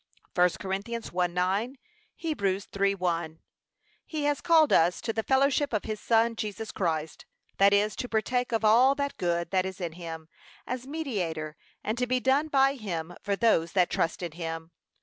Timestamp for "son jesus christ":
5.99-7.27